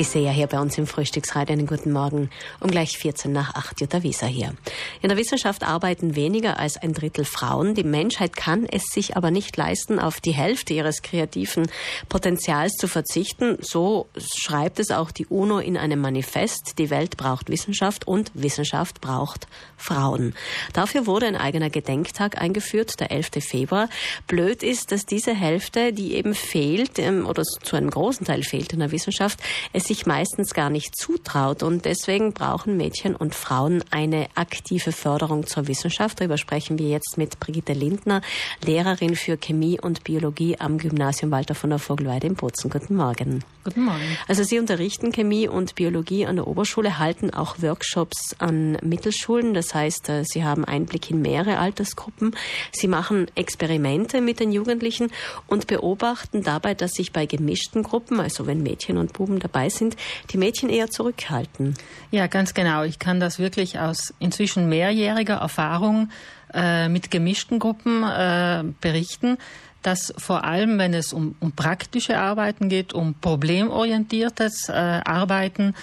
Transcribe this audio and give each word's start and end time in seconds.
Ich 0.00 0.08
sehe 0.08 0.24
ja 0.24 0.30
hier 0.30 0.46
bei 0.46 0.58
uns 0.58 0.78
im 0.78 0.86
Frühstücksrad 0.86 1.50
einen 1.50 1.66
guten 1.66 1.92
Morgen. 1.92 2.30
Um 2.58 2.70
gleich 2.70 2.96
14 2.96 3.30
nach 3.30 3.54
8 3.54 3.82
Jutta 3.82 4.02
Wieser 4.02 4.28
hier. 4.28 4.54
In 5.02 5.10
der 5.10 5.18
Wissenschaft 5.18 5.62
arbeiten 5.62 6.16
weniger 6.16 6.58
als 6.58 6.78
ein 6.78 6.94
Drittel 6.94 7.26
Frauen. 7.26 7.74
Die 7.74 7.84
Menschheit 7.84 8.34
kann 8.34 8.64
es 8.64 8.84
sich 8.86 9.18
aber 9.18 9.30
nicht 9.30 9.58
leisten, 9.58 9.98
auf 9.98 10.22
die 10.22 10.32
Hälfte 10.32 10.72
ihres 10.72 11.02
kreativen 11.02 11.70
Potenzials 12.08 12.76
zu 12.78 12.88
verzichten. 12.88 13.58
So 13.60 14.08
schreibt 14.16 14.80
es 14.80 14.90
auch 14.90 15.10
die 15.10 15.26
UNO 15.26 15.58
in 15.58 15.76
einem 15.76 16.00
Manifest. 16.00 16.78
Die 16.78 16.88
Welt 16.88 17.18
braucht 17.18 17.50
Wissenschaft 17.50 18.06
und 18.06 18.30
Wissenschaft 18.32 19.02
braucht 19.02 19.48
Frauen. 19.76 20.34
Dafür 20.72 21.06
wurde 21.06 21.26
ein 21.26 21.36
eigener 21.36 21.68
Gedenktag 21.68 22.40
eingeführt, 22.40 23.00
der 23.00 23.10
11. 23.10 23.32
Februar. 23.40 23.90
Blöd 24.26 24.62
ist, 24.62 24.92
dass 24.92 25.04
diese 25.04 25.34
Hälfte, 25.34 25.92
die 25.92 26.14
eben 26.14 26.34
fehlt, 26.34 26.98
ähm, 26.98 27.26
oder 27.26 27.42
zu 27.42 27.76
einem 27.76 27.90
großen 27.90 28.24
Teil 28.24 28.44
fehlt 28.44 28.72
in 28.72 28.78
der 28.78 28.92
Wissenschaft, 28.92 29.38
es 29.74 29.89
sich 29.90 30.06
meistens 30.06 30.54
gar 30.54 30.70
nicht 30.70 30.96
zutraut. 30.96 31.64
Und 31.64 31.84
deswegen 31.84 32.32
brauchen 32.32 32.76
Mädchen 32.76 33.16
und 33.16 33.34
Frauen 33.34 33.82
eine 33.90 34.28
aktive 34.36 34.92
Förderung 34.92 35.48
zur 35.48 35.66
Wissenschaft. 35.66 36.20
Darüber 36.20 36.38
sprechen 36.38 36.78
wir 36.78 36.88
jetzt 36.88 37.18
mit 37.18 37.40
Brigitte 37.40 37.72
Lindner, 37.72 38.22
Lehrerin 38.64 39.16
für 39.16 39.36
Chemie 39.36 39.80
und 39.80 40.04
Biologie 40.04 40.56
am 40.60 40.78
Gymnasium 40.78 41.32
Walter 41.32 41.56
von 41.56 41.70
der 41.70 41.80
Vogelweide 41.80 42.28
in 42.28 42.36
Bozen. 42.36 42.70
Guten 42.70 42.94
Morgen. 42.94 43.42
Guten 43.64 43.82
Morgen. 43.82 44.16
Also 44.28 44.44
Sie 44.44 44.60
unterrichten 44.60 45.10
Chemie 45.10 45.48
und 45.48 45.74
Biologie 45.74 46.24
an 46.24 46.36
der 46.36 46.46
Oberschule, 46.46 47.00
halten 47.00 47.30
auch 47.30 47.60
Workshops 47.60 48.36
an 48.38 48.78
Mittelschulen. 48.82 49.54
Das 49.54 49.74
heißt, 49.74 50.08
äh, 50.08 50.22
Sie 50.24 50.44
haben 50.44 50.64
Einblick 50.64 51.10
in 51.10 51.20
mehrere 51.20 51.58
Altersgruppen. 51.58 52.36
Sie 52.70 52.86
machen 52.86 53.26
Experimente 53.34 54.20
mit 54.20 54.38
den 54.38 54.52
Jugendlichen 54.52 55.10
und 55.48 55.66
beobachten 55.66 56.44
dabei, 56.44 56.74
dass 56.74 56.92
sich 56.92 57.12
bei 57.12 57.26
gemischten 57.26 57.82
Gruppen, 57.82 58.20
also 58.20 58.46
wenn 58.46 58.62
Mädchen 58.62 58.96
und 58.96 59.14
Buben 59.14 59.40
dabei 59.40 59.68
sind, 59.68 59.79
die 60.30 60.38
Mädchen 60.38 60.68
eher 60.68 60.90
zurückhalten. 60.90 61.74
Ja, 62.10 62.26
ganz 62.26 62.54
genau. 62.54 62.82
Ich 62.82 62.98
kann 62.98 63.20
das 63.20 63.38
wirklich 63.38 63.78
aus 63.78 64.14
inzwischen 64.18 64.68
mehrjähriger 64.68 65.36
Erfahrung 65.36 66.10
äh, 66.52 66.88
mit 66.88 67.10
gemischten 67.10 67.58
Gruppen 67.58 68.02
äh, 68.02 68.64
berichten 68.80 69.38
dass 69.82 70.12
vor 70.18 70.44
allem, 70.44 70.78
wenn 70.78 70.92
es 70.94 71.12
um, 71.12 71.34
um 71.40 71.52
praktische 71.52 72.18
Arbeiten 72.18 72.68
geht, 72.68 72.92
um 72.92 73.14
problemorientiertes 73.14 74.68
äh, 74.68 74.72
Arbeiten, 74.72 75.74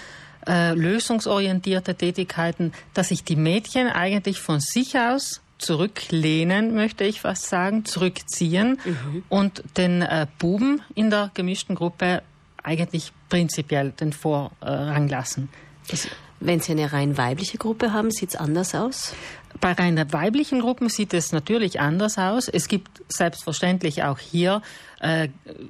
äh, 0.48 0.74
lösungsorientierte 0.74 1.96
Tätigkeiten, 1.96 2.74
dass 2.94 3.10
sich 3.10 3.24
die 3.24 3.36
Mädchen 3.36 3.88
eigentlich 3.88 4.40
von 4.40 4.60
sich 4.60 4.98
aus 4.98 5.42
zurücklehnen, 5.58 6.76
möchte 6.76 7.04
ich 7.04 7.22
fast 7.22 7.50
sagen, 7.50 7.84
zurückziehen 7.84 8.80
mhm. 8.86 9.24
und 9.28 9.64
den 9.78 10.04
äh, 10.04 10.28
Buben 10.38 10.82
in 10.94 11.10
der 11.10 11.32
gemischten 11.34 11.76
Gruppe 11.76 12.22
eigentlich 12.68 13.14
prinzipiell 13.30 13.92
den 13.92 14.14
Vorrang 14.14 15.08
lassen. 15.08 15.50
Das 15.90 16.08
Wenn 16.40 16.60
Sie 16.60 16.74
eine 16.74 16.92
rein 16.94 17.18
weibliche 17.18 17.58
Gruppe 17.58 17.94
haben, 17.94 18.12
sieht 18.12 18.30
es 18.30 18.36
anders 18.36 18.76
aus? 18.76 19.16
Bei 19.60 19.72
rein 19.72 19.98
weiblichen 20.12 20.60
Gruppen 20.60 20.90
sieht 20.90 21.14
es 21.14 21.32
natürlich 21.32 21.80
anders 21.80 22.18
aus. 22.20 22.48
Es 22.48 22.68
gibt 22.68 23.02
selbstverständlich 23.08 24.04
auch 24.04 24.20
hier 24.20 24.62
äh, 25.00 25.30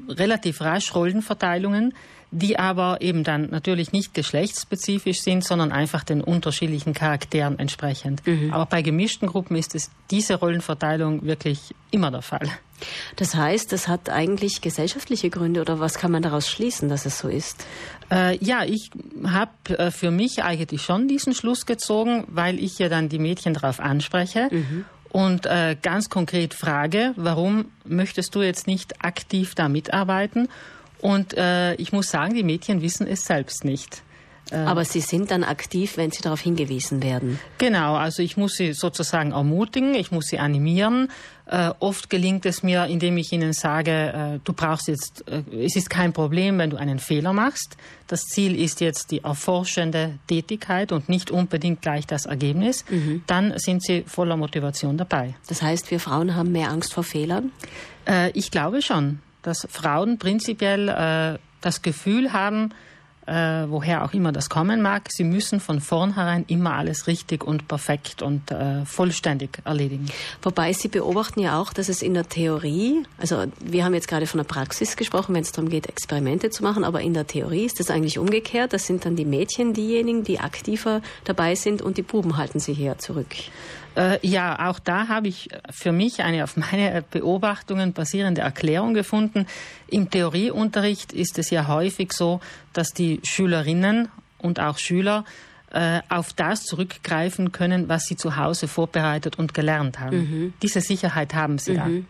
relativ 0.09 0.59
rasch 0.59 0.93
Rollenverteilungen 0.93 1.93
die 2.31 2.59
aber 2.59 3.01
eben 3.01 3.23
dann 3.23 3.49
natürlich 3.49 3.91
nicht 3.91 4.13
geschlechtsspezifisch 4.13 5.21
sind, 5.21 5.43
sondern 5.43 5.71
einfach 5.71 6.03
den 6.03 6.21
unterschiedlichen 6.21 6.93
Charakteren 6.93 7.57
entsprechend. 7.57 8.25
Mhm. 8.27 8.53
Aber 8.53 8.65
bei 8.65 8.81
gemischten 8.81 9.27
Gruppen 9.27 9.55
ist 9.55 9.75
es 9.75 9.89
diese 10.11 10.35
Rollenverteilung 10.35 11.23
wirklich 11.23 11.73
immer 11.91 12.11
der 12.11 12.21
Fall. 12.21 12.47
Das 13.15 13.33
heißt, 13.33 13.71
das 13.71 13.87
hat 13.87 14.09
eigentlich 14.09 14.61
gesellschaftliche 14.61 15.29
Gründe 15.29 15.61
oder 15.61 15.79
was 15.79 15.95
kann 15.95 16.11
man 16.11 16.21
daraus 16.21 16.47
schließen, 16.47 16.89
dass 16.89 17.05
es 17.05 17.17
so 17.17 17.27
ist? 17.27 17.65
Äh, 18.11 18.37
ja, 18.43 18.65
ich 18.65 18.91
habe 19.25 19.51
äh, 19.77 19.89
für 19.89 20.11
mich 20.11 20.43
eigentlich 20.43 20.81
schon 20.83 21.07
diesen 21.07 21.33
Schluss 21.33 21.65
gezogen, 21.65 22.25
weil 22.27 22.59
ich 22.59 22.77
ja 22.77 22.89
dann 22.89 23.09
die 23.09 23.19
Mädchen 23.19 23.53
darauf 23.53 23.79
anspreche. 23.79 24.49
Mhm 24.51 24.85
und 25.09 25.45
äh, 25.45 25.75
ganz 25.81 26.09
konkret 26.09 26.53
frage, 26.53 27.13
warum 27.15 27.71
möchtest 27.85 28.35
du 28.35 28.41
jetzt 28.41 28.67
nicht 28.67 29.03
aktiv 29.03 29.55
da 29.55 29.69
mitarbeiten? 29.69 30.49
Und 31.01 31.35
äh, 31.35 31.75
ich 31.75 31.91
muss 31.91 32.09
sagen, 32.09 32.33
die 32.33 32.43
Mädchen 32.43 32.81
wissen 32.81 33.07
es 33.07 33.21
selbst 33.25 33.65
nicht. 33.65 34.03
Äh, 34.51 34.55
Aber 34.57 34.85
Sie 34.85 35.01
sind 35.01 35.31
dann 35.31 35.43
aktiv, 35.43 35.97
wenn 35.97 36.11
Sie 36.11 36.21
darauf 36.21 36.41
hingewiesen 36.41 37.03
werden. 37.03 37.39
Genau, 37.57 37.95
also 37.95 38.23
ich 38.23 38.37
muss 38.37 38.55
sie 38.55 38.73
sozusagen 38.73 39.31
ermutigen, 39.31 39.95
ich 39.95 40.11
muss 40.11 40.27
sie 40.27 40.39
animieren. 40.39 41.09
Äh, 41.45 41.71
oft 41.79 42.09
gelingt 42.09 42.45
es 42.45 42.61
mir, 42.61 42.85
indem 42.87 43.17
ich 43.17 43.31
ihnen 43.31 43.53
sage, 43.53 43.91
äh, 44.35 44.39
du 44.43 44.53
brauchst 44.53 44.87
jetzt, 44.89 45.23
äh, 45.27 45.43
es 45.63 45.75
ist 45.75 45.89
kein 45.89 46.11
Problem, 46.11 46.57
wenn 46.57 46.69
du 46.69 46.77
einen 46.77 46.99
Fehler 46.99 47.31
machst. 47.31 47.77
Das 48.07 48.21
Ziel 48.23 48.59
ist 48.59 48.81
jetzt 48.81 49.11
die 49.11 49.23
erforschende 49.23 50.19
Tätigkeit 50.27 50.91
und 50.91 51.07
nicht 51.07 51.31
unbedingt 51.31 51.81
gleich 51.81 52.05
das 52.05 52.25
Ergebnis. 52.25 52.83
Mhm. 52.89 53.23
Dann 53.27 53.53
sind 53.57 53.83
sie 53.83 54.03
voller 54.07 54.35
Motivation 54.35 54.97
dabei. 54.97 55.35
Das 55.47 55.61
heißt, 55.61 55.89
wir 55.89 55.99
Frauen 55.99 56.35
haben 56.35 56.51
mehr 56.51 56.69
Angst 56.69 56.93
vor 56.93 57.03
Fehlern? 57.03 57.51
Äh, 58.05 58.31
ich 58.31 58.51
glaube 58.51 58.81
schon 58.81 59.19
dass 59.47 59.67
Frauen 59.71 60.17
prinzipiell 60.17 60.89
äh, 60.89 61.39
das 61.61 61.81
Gefühl 61.81 62.33
haben, 62.33 62.73
äh, 63.27 63.65
woher 63.67 64.05
auch 64.05 64.13
immer 64.13 64.31
das 64.31 64.49
kommen 64.49 64.81
mag, 64.81 65.09
sie 65.09 65.23
müssen 65.23 65.59
von 65.59 65.81
vornherein 65.81 66.45
immer 66.47 66.73
alles 66.73 67.07
richtig 67.07 67.43
und 67.43 67.67
perfekt 67.67 68.21
und 68.21 68.51
äh, 68.51 68.85
vollständig 68.85 69.59
erledigen. 69.65 70.05
Wobei 70.41 70.71
Sie 70.73 70.87
beobachten 70.87 71.41
ja 71.41 71.59
auch, 71.59 71.73
dass 71.73 71.89
es 71.89 72.01
in 72.01 72.13
der 72.13 72.27
Theorie, 72.27 73.03
also 73.17 73.45
wir 73.59 73.83
haben 73.83 73.93
jetzt 73.93 74.07
gerade 74.07 74.27
von 74.27 74.37
der 74.37 74.45
Praxis 74.45 74.95
gesprochen, 74.95 75.35
wenn 75.35 75.41
es 75.41 75.51
darum 75.51 75.69
geht, 75.69 75.87
Experimente 75.87 76.49
zu 76.49 76.63
machen, 76.63 76.83
aber 76.83 77.01
in 77.01 77.13
der 77.13 77.27
Theorie 77.27 77.65
ist 77.65 77.79
es 77.79 77.89
eigentlich 77.89 78.17
umgekehrt. 78.17 78.71
Das 78.71 78.87
sind 78.87 79.05
dann 79.05 79.15
die 79.15 79.25
Mädchen 79.25 79.73
diejenigen, 79.73 80.23
die 80.23 80.39
aktiver 80.39 81.01
dabei 81.25 81.55
sind 81.55 81.81
und 81.81 81.97
die 81.97 82.03
Buben 82.03 82.37
halten 82.37 82.59
sie 82.59 82.73
hier 82.73 82.97
zurück. 82.97 83.35
Äh, 83.97 84.19
ja, 84.25 84.69
auch 84.69 84.77
da 84.79 85.07
habe 85.07 85.27
ich 85.27 85.49
für 85.71 85.91
mich 85.91 86.21
eine 86.21 86.43
auf 86.43 86.55
meine 86.55 87.03
Beobachtungen 87.09 87.93
basierende 87.93 88.41
Erklärung 88.41 88.93
gefunden. 88.93 89.47
Im 89.87 90.09
Theorieunterricht 90.11 91.13
ist 91.13 91.39
es 91.39 91.49
ja 91.49 91.67
häufig 91.67 92.13
so, 92.13 92.39
dass 92.73 92.89
die 92.93 93.19
Schülerinnen 93.23 94.09
und 94.37 94.59
auch 94.59 94.77
Schüler 94.77 95.25
äh, 95.71 96.01
auf 96.09 96.31
das 96.33 96.63
zurückgreifen 96.63 97.51
können, 97.51 97.89
was 97.89 98.05
sie 98.05 98.15
zu 98.15 98.37
Hause 98.37 98.67
vorbereitet 98.67 99.39
und 99.39 99.55
gelernt 99.55 99.99
haben. 99.99 100.17
Mhm. 100.17 100.53
Diese 100.61 100.81
Sicherheit 100.81 101.33
haben 101.33 101.57
sie 101.57 101.73
mhm. 101.73 102.05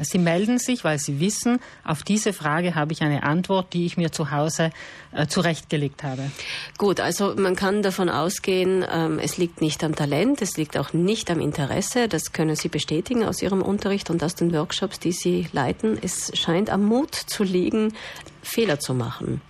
Sie 0.00 0.18
melden 0.18 0.58
sich, 0.58 0.84
weil 0.84 0.98
sie 0.98 1.20
wissen, 1.20 1.60
auf 1.84 2.02
diese 2.02 2.32
Frage 2.32 2.74
habe 2.74 2.92
ich 2.92 3.02
eine 3.02 3.24
Antwort, 3.24 3.74
die 3.74 3.84
ich 3.84 3.96
mir 3.96 4.10
zu 4.10 4.30
Hause 4.30 4.70
äh, 5.12 5.26
zurechtgelegt 5.26 6.02
habe. 6.02 6.30
Gut, 6.78 6.98
also 6.98 7.34
man 7.36 7.56
kann 7.56 7.82
davon 7.82 8.08
ausgehen, 8.08 8.84
ähm, 8.90 9.18
es 9.18 9.36
liegt 9.36 9.60
nicht 9.60 9.84
am 9.84 9.94
Talent, 9.94 10.40
es 10.40 10.56
liegt 10.56 10.78
auch 10.78 10.94
nicht 10.94 11.30
am 11.30 11.40
Interesse. 11.40 12.08
Das 12.08 12.32
können 12.32 12.56
Sie 12.56 12.68
bestätigen 12.68 13.24
aus 13.24 13.42
Ihrem 13.42 13.60
Unterricht 13.60 14.08
und 14.08 14.24
aus 14.24 14.34
den 14.34 14.52
Workshops, 14.52 14.98
die 14.98 15.12
Sie 15.12 15.48
leiten. 15.52 15.98
Es 16.00 16.32
scheint 16.38 16.70
am 16.70 16.84
Mut 16.84 17.14
zu 17.14 17.44
liegen, 17.44 17.94
Fehler 18.42 18.80
zu 18.80 18.94
machen. 18.94 19.42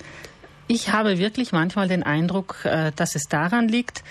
Ich 0.67 0.91
habe 0.91 1.19
wirklich 1.19 1.53
manchmal 1.53 1.87
den 1.87 2.03
Eindruck, 2.03 2.65
äh, 2.65 2.91
dass 2.97 3.15
es 3.15 3.25
daran 3.29 3.69
liegt, 3.69 4.03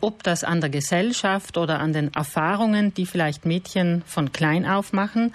ob 0.00 0.22
das 0.22 0.44
an 0.44 0.60
der 0.60 0.70
Gesellschaft 0.70 1.56
oder 1.58 1.80
an 1.80 1.92
den 1.92 2.12
Erfahrungen, 2.14 2.94
die 2.94 3.06
vielleicht 3.06 3.44
Mädchen 3.44 4.02
von 4.06 4.32
klein 4.32 4.66
auf 4.66 4.92
machen, 4.92 5.34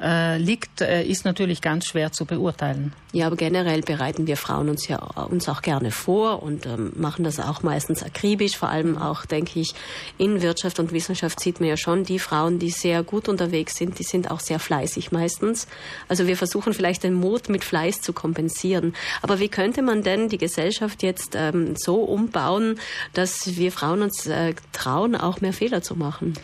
äh, 0.00 0.38
liegt, 0.38 0.80
äh, 0.80 1.02
ist 1.04 1.24
natürlich 1.24 1.62
ganz 1.62 1.86
schwer 1.86 2.12
zu 2.12 2.26
beurteilen. 2.26 2.92
Ja, 3.12 3.28
aber 3.28 3.36
generell 3.36 3.80
bereiten 3.80 4.26
wir 4.26 4.36
Frauen 4.36 4.68
uns 4.68 4.88
ja 4.88 4.98
uns 4.98 5.48
auch 5.48 5.62
gerne 5.62 5.90
vor 5.90 6.42
und 6.42 6.66
ähm, 6.66 6.92
machen 6.96 7.24
das 7.24 7.40
auch 7.40 7.62
meistens 7.62 8.02
akribisch. 8.02 8.56
Vor 8.56 8.68
allem 8.68 8.98
auch, 8.98 9.24
denke 9.24 9.58
ich, 9.58 9.74
in 10.18 10.42
Wirtschaft 10.42 10.78
und 10.78 10.92
Wissenschaft 10.92 11.40
sieht 11.40 11.60
man 11.60 11.68
ja 11.70 11.76
schon, 11.76 12.04
die 12.04 12.18
Frauen, 12.18 12.58
die 12.58 12.70
sehr 12.70 13.02
gut 13.02 13.28
unterwegs 13.28 13.76
sind, 13.76 13.98
die 13.98 14.02
sind 14.02 14.30
auch 14.30 14.40
sehr 14.40 14.58
fleißig 14.58 15.12
meistens. 15.12 15.66
Also 16.08 16.26
wir 16.26 16.36
versuchen 16.36 16.74
vielleicht 16.74 17.02
den 17.02 17.14
Mut 17.14 17.48
mit 17.48 17.64
Fleiß 17.64 18.02
zu 18.02 18.12
kompensieren. 18.12 18.94
Aber 19.22 19.40
wie 19.40 19.48
könnte 19.48 19.80
man 19.80 20.02
denn 20.02 20.28
die 20.28 20.38
Gesellschaft 20.38 21.02
jetzt 21.02 21.34
ähm, 21.34 21.74
so 21.76 21.96
umbauen, 22.02 22.78
dass 23.14 23.56
wir 23.56 23.72
Frauen 23.72 24.02
uns 24.02 24.26
äh, 24.26 24.54
trauen, 24.72 25.16
auch 25.16 25.40
mehr 25.40 25.54
Fehler 25.54 25.80
zu 25.80 25.96
machen? 25.96 26.34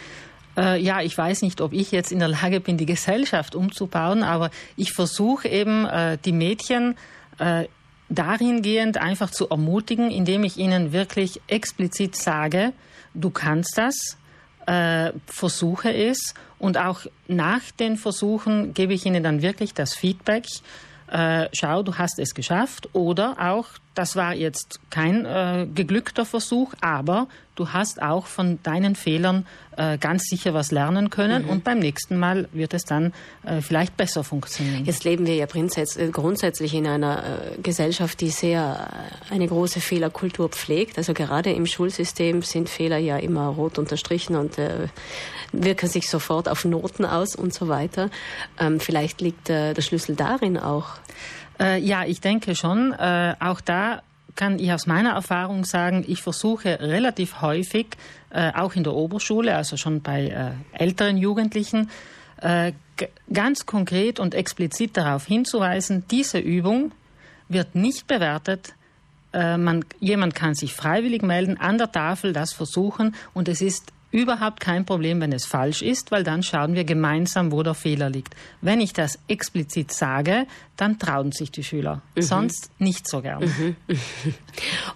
Äh, 0.57 0.81
ja, 0.81 1.01
ich 1.01 1.17
weiß 1.17 1.43
nicht, 1.43 1.61
ob 1.61 1.73
ich 1.73 1.93
jetzt 1.93 2.13
in 2.13 2.19
der 2.19 2.29
Lage 2.29 2.61
bin, 2.61 2.77
die 2.77 2.87
Gesellschaft 2.87 3.55
umzubauen, 3.55 4.23
aber 4.23 4.51
ich 4.77 4.93
versuche 4.93 5.49
eben, 5.49 5.87
äh, 5.87 6.19
die 6.25 6.33
Mädchen 6.33 6.97
äh, 7.39 7.65
dahingehend 8.09 8.99
einfach 8.99 9.31
zu 9.31 9.49
ermutigen, 9.49 10.11
indem 10.11 10.45
ich 10.45 10.59
ihnen 10.59 10.93
wirklich 10.93 11.41
explizit 11.47 12.17
sage, 12.17 12.73
du 13.15 13.31
kannst 13.31 13.79
das, 13.79 14.19
versuche 15.27 15.93
es 15.93 16.35
und 16.61 16.79
auch 16.79 17.01
nach 17.27 17.63
den 17.81 17.97
Versuchen 17.97 18.75
gebe 18.75 18.95
ich 18.95 19.05
ihnen 19.07 19.25
dann 19.25 19.43
wirklich 19.43 19.75
das 19.75 19.95
Feedback, 19.95 20.45
schau, 21.53 21.83
du 21.83 21.99
hast 21.99 22.21
es 22.21 22.33
geschafft 22.33 22.89
oder 22.93 23.37
auch 23.41 23.67
das 23.95 24.17
war 24.17 24.35
jetzt 24.35 24.81
kein 24.91 25.27
äh, 25.27 25.67
geglückter 25.75 26.25
Versuch, 26.25 26.73
aber 26.81 27.29
du 27.57 27.73
hast 27.73 28.01
auch 28.01 28.27
von 28.27 28.59
deinen 28.63 28.97
Fehlern 28.97 29.47
äh, 29.77 29.99
ganz 29.99 30.25
sicher 30.25 30.55
was 30.55 30.71
lernen 30.71 31.11
können 31.11 31.45
mhm. 31.45 31.51
und 31.51 31.65
beim 31.65 31.79
nächsten 31.79 32.19
Mal 32.19 32.49
wird 32.53 32.73
es 32.73 32.85
dann 32.85 33.13
äh, 33.45 33.61
vielleicht 33.61 33.97
besser 33.99 34.25
funktionieren. 34.25 34.87
Jetzt 34.87 35.05
leben 35.05 35.27
wir 35.27 35.35
ja 35.35 35.45
äh, 35.45 36.09
grundsätzlich 36.11 36.75
in 36.75 36.87
einer 36.87 37.19
äh, 37.19 37.61
Gesellschaft, 37.63 38.21
die 38.23 38.31
sehr 38.31 38.89
äh, 39.31 39.35
eine 39.35 39.47
große 39.47 39.81
Fehlerkultur 39.81 40.49
pflegt. 40.49 40.97
Also 40.97 41.13
gerade 41.13 41.53
im 41.53 41.67
Schulsystem 41.67 42.43
sind 42.43 42.71
Fehler 42.71 42.99
ja 42.99 43.19
immer 43.19 43.49
rot 43.49 43.79
unterstrichen 43.79 44.37
und 44.37 44.57
wirken 45.53 45.89
sich 45.89 46.09
sofort 46.09 46.49
auf 46.49 46.65
Noten 46.65 47.05
aus 47.05 47.37
und 47.37 47.53
so 47.53 47.69
weiter. 47.69 48.09
Ähm, 48.59 48.81
vielleicht 48.81 49.21
liegt 49.21 49.49
der 49.49 49.81
Schlüssel 49.81 50.17
darin 50.17 50.59
auch. 50.59 50.97
Äh, 51.61 51.81
ja, 51.81 52.05
ich 52.05 52.21
denke 52.21 52.55
schon. 52.55 52.93
Äh, 52.93 53.35
auch 53.41 53.61
da 53.61 54.03
kann 54.35 54.59
ich 54.59 54.73
aus 54.73 54.87
meiner 54.87 55.11
Erfahrung 55.11 55.65
sagen, 55.65 56.05
ich 56.07 56.23
versuche 56.23 56.81
relativ 56.81 57.41
häufig, 57.43 57.89
äh, 58.31 58.53
auch 58.55 58.75
in 58.75 58.85
der 58.85 58.95
Oberschule, 58.95 59.55
also 59.57 59.77
schon 59.77 60.01
bei 60.01 60.29
äh, 60.29 60.53
älteren 60.73 61.19
Jugendlichen, 61.19 61.91
äh, 62.41 62.73
ganz 63.33 63.67
konkret 63.67 64.21
und 64.21 64.35
explizit 64.35 64.97
darauf 64.97 65.27
hinzuweisen, 65.27 66.05
diese 66.11 66.39
Übung 66.39 66.93
wird 67.49 67.75
nicht 67.75 68.07
bewertet. 68.07 68.75
Äh, 69.33 69.57
man, 69.57 69.85
jemand 70.01 70.35
kann 70.35 70.55
sich 70.55 70.75
freiwillig 70.75 71.23
melden, 71.23 71.59
an 71.59 71.79
der 71.79 71.93
Tafel 71.93 72.33
das 72.33 72.53
versuchen 72.53 73.15
und 73.35 73.49
es 73.49 73.61
ist 73.61 73.93
überhaupt 74.13 74.61
kein 74.61 74.85
Problem, 74.85 75.21
wenn 75.21 75.33
es 75.33 75.47
falsch 75.47 75.83
ist, 75.83 76.13
weil 76.13 76.23
dann 76.23 76.43
schauen 76.43 76.75
wir 76.75 76.85
gemeinsam, 76.85 77.51
wo 77.51 77.63
der 77.63 77.75
Fehler 77.75 78.11
liegt. 78.11 78.35
Wenn 78.61 78.81
ich 78.81 78.93
das 78.93 79.19
explizit 79.27 79.93
sage, 79.93 80.47
dann 80.77 80.99
trauen 80.99 81.33
sich 81.33 81.51
die 81.51 81.65
Schüler. 81.65 82.03
Mhm. 82.15 82.23
Sonst 82.23 82.71
nicht 82.79 83.09
so 83.09 83.23
gern. 83.23 83.45
Mhm. 83.45 83.77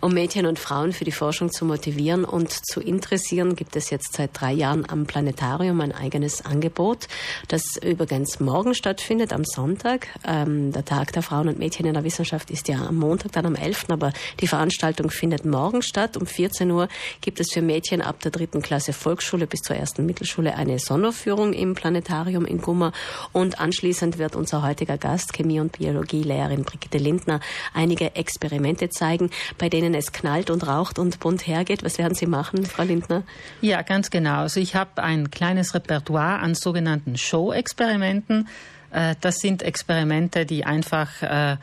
Um 0.01 0.13
Mädchen 0.13 0.47
und 0.47 0.59
Frauen 0.59 0.93
für 0.93 1.05
die 1.05 1.13
Forschung 1.13 1.51
zu 1.51 1.65
motivieren 1.65 2.25
und 2.25 2.51
zu 2.51 2.81
interessieren, 2.81 3.57
gibt 3.57 3.75
es 3.75 3.91
jetzt 3.91 4.13
seit 4.13 4.39
drei 4.39 4.53
Jahren 4.53 4.89
am 4.89 5.07
Planetarium 5.07 5.81
ein 5.81 5.93
eigenes 5.93 6.45
Angebot, 6.45 7.09
das 7.49 7.63
übrigens 7.83 8.39
morgen 8.41 8.75
stattfindet, 8.75 9.33
am 9.33 9.45
Sonntag. 9.45 10.09
Ähm, 10.27 10.73
der 10.73 10.85
Tag 10.85 11.13
der 11.13 11.23
Frauen 11.23 11.49
und 11.49 11.59
Mädchen 11.59 11.87
in 11.87 11.95
der 11.95 12.05
Wissenschaft 12.05 12.51
ist 12.51 12.69
ja 12.69 12.87
am 12.87 12.97
Montag, 12.97 13.33
dann 13.33 13.47
am 13.47 13.55
11., 13.55 13.87
aber 13.89 14.13
die 14.41 14.47
Veranstaltung 14.47 15.11
findet 15.11 15.45
morgen 15.47 15.81
statt. 15.83 16.17
Um 16.17 16.27
14 16.27 16.71
Uhr 16.71 16.89
gibt 17.23 17.41
es 17.41 17.53
für 17.53 17.63
Mädchen 17.63 18.03
ab 18.03 18.21
der 18.21 18.31
dritten 18.31 18.61
Klasse 18.61 18.93
Volksschule 19.06 19.47
bis 19.47 19.61
zur 19.61 19.76
ersten 19.76 20.05
Mittelschule 20.05 20.56
eine 20.56 20.81
Sonderführung 20.81 21.53
im 21.53 21.76
Planetarium 21.76 22.44
in 22.44 22.61
Gummer 22.61 22.91
und 23.31 23.61
anschließend 23.61 24.19
wird 24.19 24.35
unser 24.35 24.64
heutiger 24.64 24.99
Gast, 24.99 25.32
Chemie- 25.32 25.61
und 25.61 25.79
Biologielehrerin 25.79 26.64
Brigitte 26.64 26.99
Lindner, 26.99 27.38
einige 27.73 28.17
Experimente 28.17 28.88
zeigen, 28.88 29.31
bei 29.58 29.69
denen 29.69 29.94
es 29.94 30.11
knallt 30.11 30.50
und 30.50 30.67
raucht 30.67 30.99
und 30.99 31.20
bunt 31.20 31.47
hergeht. 31.47 31.85
Was 31.85 31.99
werden 31.99 32.17
Sie 32.17 32.26
machen, 32.26 32.67
Frau 32.67 32.82
Lindner? 32.82 33.23
Ja, 33.61 33.82
ganz 33.82 34.11
genau. 34.11 34.41
Also 34.41 34.58
ich 34.58 34.75
habe 34.75 35.00
ein 35.00 35.31
kleines 35.31 35.73
Repertoire 35.73 36.41
an 36.41 36.56
sogenannten 36.56 37.17
Show-Experimenten. 37.17 38.49
Äh, 38.91 39.14
das 39.20 39.37
sind 39.37 39.62
Experimente, 39.62 40.47
die 40.47 40.64
einfach, 40.64 41.23
äh, 41.23 41.58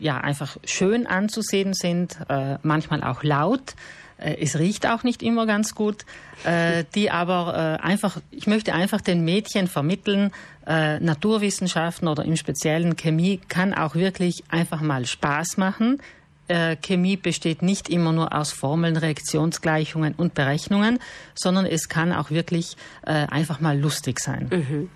ja, 0.00 0.16
einfach 0.16 0.56
schön 0.64 1.06
anzusehen 1.06 1.74
sind, 1.74 2.16
äh, 2.30 2.56
manchmal 2.62 3.02
auch 3.02 3.22
laut. 3.22 3.74
Äh, 4.18 4.36
es 4.40 4.58
riecht 4.58 4.86
auch 4.86 5.02
nicht 5.02 5.22
immer 5.22 5.46
ganz 5.46 5.74
gut, 5.74 6.04
äh, 6.44 6.84
die 6.94 7.10
aber 7.10 7.78
äh, 7.80 7.82
einfach, 7.82 8.18
ich 8.30 8.46
möchte 8.46 8.74
einfach 8.74 9.00
den 9.00 9.24
Mädchen 9.24 9.68
vermitteln, 9.68 10.32
Naturwissenschaften 10.68 12.08
oder 12.08 12.24
im 12.24 12.34
speziellen 12.34 12.96
Chemie 12.96 13.40
kann 13.48 13.72
auch 13.72 13.94
wirklich 13.94 14.42
einfach 14.48 14.80
mal 14.80 15.06
Spaß 15.06 15.58
machen 15.58 16.00
äh, 16.48 16.76
Chemie 16.76 17.16
besteht 17.16 17.62
nicht 17.62 17.88
immer 17.88 18.12
nur 18.12 18.34
aus 18.34 18.52
Formeln, 18.52 18.96
Reaktionsgleichungen 18.96 20.14
und 20.14 20.34
Berechnungen, 20.34 20.98
sondern 21.34 21.66
es 21.66 21.88
kann 21.88 22.12
auch 22.12 22.30
wirklich 22.30 22.76
äh, 23.04 23.12
einfach 23.12 23.60
mal 23.60 23.78
lustig 23.78 24.20
sein. 24.20 24.48
Mhm. 24.50 24.90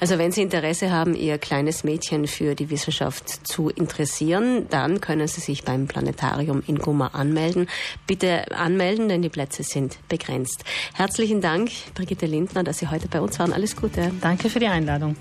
Also 0.00 0.18
wenn 0.18 0.32
Sie 0.32 0.42
Interesse 0.42 0.90
haben, 0.90 1.14
Ihr 1.14 1.38
kleines 1.38 1.84
Mädchen 1.84 2.26
für 2.26 2.54
die 2.54 2.70
Wissenschaft 2.70 3.46
zu 3.46 3.68
interessieren, 3.68 4.66
dann 4.70 5.00
können 5.00 5.28
Sie 5.28 5.40
sich 5.40 5.64
beim 5.64 5.86
Planetarium 5.86 6.62
in 6.66 6.78
Gumma 6.78 7.08
anmelden. 7.08 7.68
Bitte 8.06 8.50
anmelden, 8.52 9.08
denn 9.08 9.22
die 9.22 9.28
Plätze 9.28 9.62
sind 9.62 9.98
begrenzt. 10.08 10.64
Herzlichen 10.94 11.40
Dank, 11.40 11.70
Brigitte 11.94 12.26
Lindner, 12.26 12.64
dass 12.64 12.78
Sie 12.78 12.88
heute 12.88 13.08
bei 13.08 13.20
uns 13.20 13.38
waren. 13.38 13.52
Alles 13.52 13.76
Gute. 13.76 14.10
Danke 14.20 14.50
für 14.50 14.58
die 14.58 14.68
Einladung. 14.68 15.16